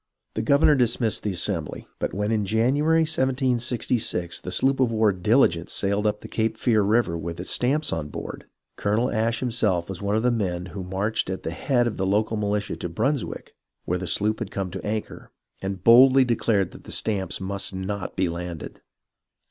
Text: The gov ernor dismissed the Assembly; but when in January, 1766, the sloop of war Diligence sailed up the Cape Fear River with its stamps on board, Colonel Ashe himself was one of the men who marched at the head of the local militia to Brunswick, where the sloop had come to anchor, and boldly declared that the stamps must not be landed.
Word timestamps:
The 0.33 0.41
gov 0.41 0.61
ernor 0.61 0.75
dismissed 0.75 1.21
the 1.21 1.31
Assembly; 1.33 1.87
but 1.99 2.11
when 2.11 2.31
in 2.31 2.43
January, 2.43 3.01
1766, 3.01 4.41
the 4.41 4.51
sloop 4.51 4.79
of 4.79 4.91
war 4.91 5.11
Diligence 5.11 5.73
sailed 5.73 6.07
up 6.07 6.21
the 6.21 6.27
Cape 6.27 6.57
Fear 6.57 6.81
River 6.81 7.15
with 7.15 7.39
its 7.39 7.51
stamps 7.51 7.93
on 7.93 8.09
board, 8.09 8.45
Colonel 8.77 9.11
Ashe 9.11 9.41
himself 9.41 9.87
was 9.89 10.01
one 10.01 10.15
of 10.15 10.23
the 10.23 10.31
men 10.31 10.65
who 10.73 10.81
marched 10.83 11.29
at 11.29 11.43
the 11.43 11.51
head 11.51 11.85
of 11.85 11.97
the 11.97 12.07
local 12.07 12.35
militia 12.35 12.77
to 12.77 12.89
Brunswick, 12.89 13.53
where 13.85 13.99
the 13.99 14.07
sloop 14.07 14.39
had 14.39 14.49
come 14.49 14.71
to 14.71 14.83
anchor, 14.83 15.29
and 15.61 15.83
boldly 15.83 16.25
declared 16.25 16.71
that 16.71 16.85
the 16.85 16.91
stamps 16.91 17.39
must 17.39 17.71
not 17.75 18.15
be 18.15 18.27
landed. 18.27 18.81